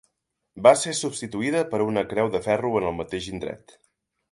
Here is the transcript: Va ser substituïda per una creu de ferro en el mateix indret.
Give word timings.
Va 0.67 0.71
ser 0.83 0.93
substituïda 0.99 1.61
per 1.75 1.81
una 1.89 2.05
creu 2.15 2.33
de 2.37 2.43
ferro 2.49 2.73
en 2.81 2.89
el 2.93 2.99
mateix 3.03 3.29
indret. 3.37 3.79